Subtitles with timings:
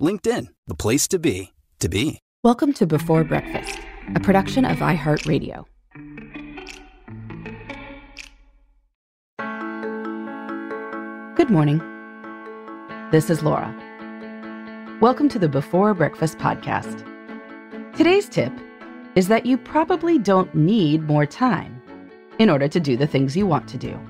[0.00, 2.20] LinkedIn, the place to be, to be.
[2.42, 3.78] Welcome to Before Breakfast,
[4.14, 5.66] a production of iHeartRadio.
[11.36, 11.82] Good morning.
[13.10, 13.76] This is Laura.
[15.02, 17.04] Welcome to the Before Breakfast podcast.
[17.94, 18.52] Today's tip
[19.16, 21.82] is that you probably don't need more time
[22.38, 24.00] in order to do the things you want to do.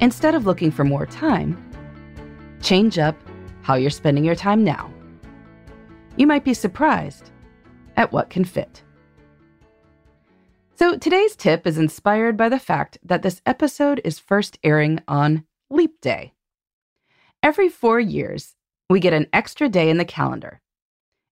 [0.00, 1.56] Instead of looking for more time,
[2.60, 3.16] change up
[3.62, 4.92] how you're spending your time now.
[6.16, 7.30] You might be surprised
[7.96, 8.82] at what can fit.
[10.74, 15.44] So, today's tip is inspired by the fact that this episode is first airing on
[15.70, 16.32] Leap Day.
[17.42, 18.54] Every four years,
[18.90, 20.60] we get an extra day in the calendar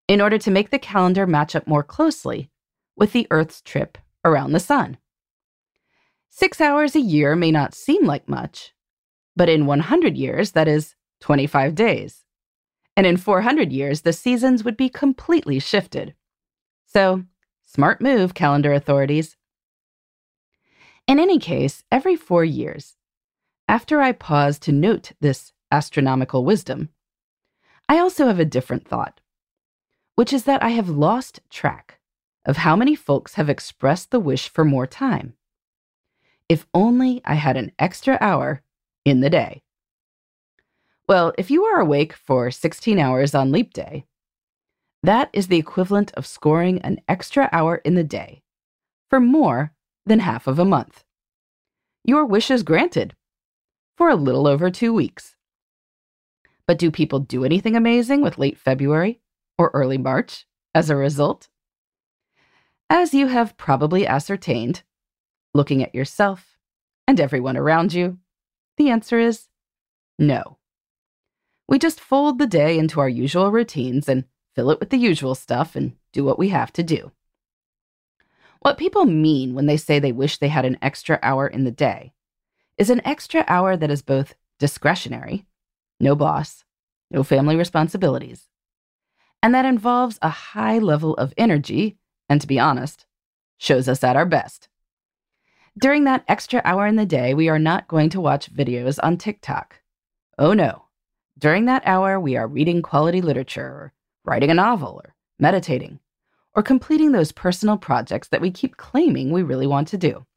[0.07, 2.49] in order to make the calendar match up more closely
[2.95, 4.97] with the Earth's trip around the Sun.
[6.29, 8.73] Six hours a year may not seem like much,
[9.35, 12.25] but in 100 years, that is 25 days.
[12.97, 16.13] And in 400 years, the seasons would be completely shifted.
[16.85, 17.23] So,
[17.65, 19.37] smart move, calendar authorities.
[21.07, 22.97] In any case, every four years,
[23.67, 26.89] after I pause to note this astronomical wisdom,
[27.87, 29.21] I also have a different thought,
[30.15, 31.99] which is that I have lost track
[32.45, 35.33] of how many folks have expressed the wish for more time.
[36.49, 38.61] If only I had an extra hour
[39.05, 39.63] in the day.
[41.07, 44.05] Well, if you are awake for 16 hours on leap day,
[45.03, 48.43] that is the equivalent of scoring an extra hour in the day
[49.09, 49.73] for more
[50.05, 51.03] than half of a month.
[52.03, 53.15] Your wish is granted
[53.97, 55.35] for a little over two weeks.
[56.67, 59.19] But do people do anything amazing with late February
[59.57, 61.49] or early March as a result?
[62.89, 64.83] As you have probably ascertained,
[65.53, 66.57] looking at yourself
[67.07, 68.19] and everyone around you,
[68.77, 69.47] the answer is
[70.17, 70.57] no.
[71.71, 75.35] We just fold the day into our usual routines and fill it with the usual
[75.35, 77.13] stuff and do what we have to do.
[78.59, 81.71] What people mean when they say they wish they had an extra hour in the
[81.71, 82.11] day
[82.77, 85.45] is an extra hour that is both discretionary,
[85.97, 86.65] no boss,
[87.09, 88.49] no family responsibilities,
[89.41, 93.05] and that involves a high level of energy, and to be honest,
[93.57, 94.67] shows us at our best.
[95.79, 99.15] During that extra hour in the day, we are not going to watch videos on
[99.15, 99.79] TikTok.
[100.37, 100.87] Oh no.
[101.41, 103.93] During that hour, we are reading quality literature, or
[104.23, 105.99] writing a novel, or meditating,
[106.53, 110.27] or completing those personal projects that we keep claiming we really want to do.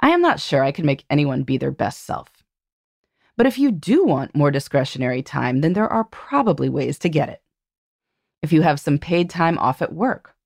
[0.00, 2.44] I am not sure I can make anyone be their best self.
[3.36, 7.28] But if you do want more discretionary time, then there are probably ways to get
[7.28, 7.42] it.
[8.42, 10.36] If you have some paid time off at work,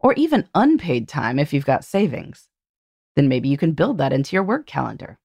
[0.00, 2.48] or even unpaid time if you've got savings,
[3.14, 5.18] then maybe you can build that into your work calendar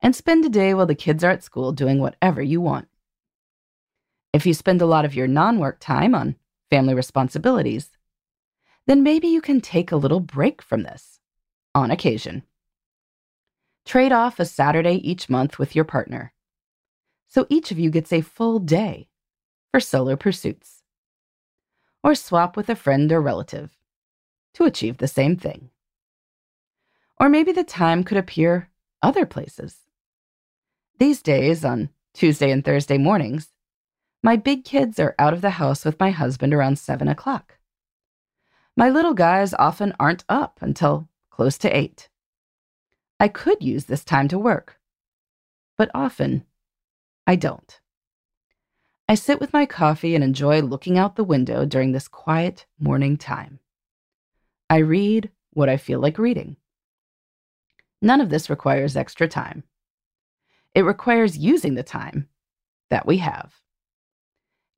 [0.00, 2.88] and spend a day while the kids are at school doing whatever you want.
[4.32, 6.36] If you spend a lot of your non work time on
[6.70, 7.96] family responsibilities,
[8.86, 11.20] then maybe you can take a little break from this
[11.74, 12.42] on occasion.
[13.84, 16.32] Trade off a Saturday each month with your partner.
[17.28, 19.08] So each of you gets a full day
[19.70, 20.82] for solo pursuits.
[22.02, 23.76] Or swap with a friend or relative
[24.54, 25.70] to achieve the same thing.
[27.18, 28.70] Or maybe the time could appear
[29.02, 29.85] other places.
[30.98, 33.52] These days, on Tuesday and Thursday mornings,
[34.22, 37.58] my big kids are out of the house with my husband around 7 o'clock.
[38.76, 42.08] My little guys often aren't up until close to 8.
[43.20, 44.78] I could use this time to work,
[45.76, 46.44] but often
[47.26, 47.80] I don't.
[49.08, 53.16] I sit with my coffee and enjoy looking out the window during this quiet morning
[53.18, 53.60] time.
[54.70, 56.56] I read what I feel like reading.
[58.00, 59.62] None of this requires extra time.
[60.76, 62.28] It requires using the time
[62.90, 63.54] that we have.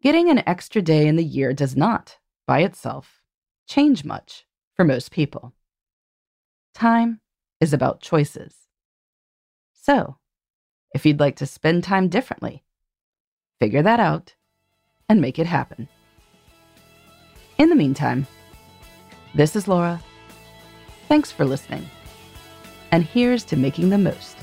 [0.00, 3.20] Getting an extra day in the year does not, by itself,
[3.66, 4.46] change much
[4.76, 5.54] for most people.
[6.72, 7.20] Time
[7.60, 8.54] is about choices.
[9.72, 10.18] So,
[10.94, 12.62] if you'd like to spend time differently,
[13.58, 14.36] figure that out
[15.08, 15.88] and make it happen.
[17.58, 18.24] In the meantime,
[19.34, 20.00] this is Laura.
[21.08, 21.90] Thanks for listening.
[22.92, 24.37] And here's to making the most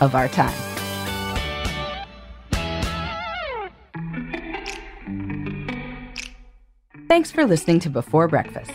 [0.00, 0.54] of our time.
[7.08, 8.70] Thanks for listening to Before Breakfast.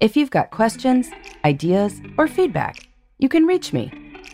[0.00, 1.10] If you've got questions,
[1.44, 2.88] ideas, or feedback,
[3.18, 3.90] you can reach me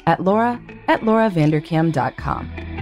[0.06, 2.72] at laura at lauravanderkam.com.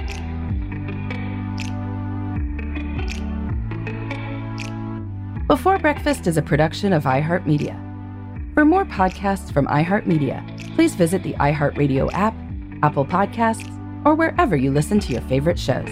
[5.47, 8.55] Before Breakfast is a production of iHeartMedia.
[8.55, 12.35] For more podcasts from iHeartMedia, please visit the iHeartRadio app,
[12.83, 13.69] Apple Podcasts,
[14.05, 15.89] or wherever you listen to your favorite shows.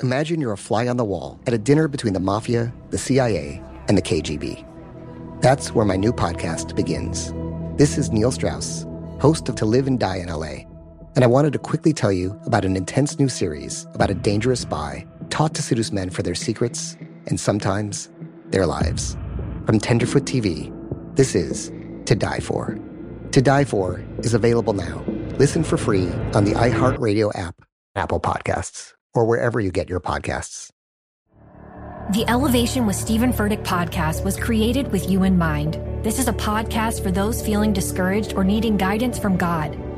[0.00, 3.62] Imagine you're a fly on the wall at a dinner between the mafia, the CIA,
[3.88, 4.64] and the KGB.
[5.40, 7.32] That's where my new podcast begins.
[7.76, 8.86] This is Neil Strauss,
[9.20, 10.64] host of To Live and Die in LA,
[11.14, 14.60] and I wanted to quickly tell you about an intense new series about a dangerous
[14.60, 15.04] spy
[15.38, 16.96] taught to seduce men for their secrets
[17.28, 18.10] and sometimes
[18.46, 19.16] their lives.
[19.66, 20.74] From Tenderfoot TV,
[21.14, 21.70] this is
[22.06, 22.76] To Die For.
[23.30, 25.00] To Die For is available now.
[25.38, 27.54] Listen for free on the iHeartRadio app,
[27.94, 30.70] Apple Podcasts, or wherever you get your podcasts.
[32.10, 35.74] The Elevation with Stephen Furtick podcast was created with you in mind.
[36.02, 39.78] This is a podcast for those feeling discouraged or needing guidance from God.